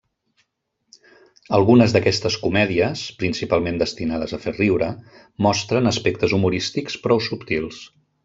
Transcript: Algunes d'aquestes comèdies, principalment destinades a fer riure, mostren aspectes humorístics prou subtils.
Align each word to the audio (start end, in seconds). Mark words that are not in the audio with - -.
Algunes 1.57 1.91
d'aquestes 1.95 2.37
comèdies, 2.45 3.03
principalment 3.19 3.77
destinades 3.83 4.33
a 4.37 4.41
fer 4.47 4.55
riure, 4.57 4.89
mostren 5.49 5.91
aspectes 5.93 6.35
humorístics 6.39 6.99
prou 7.07 7.25
subtils. 7.29 7.85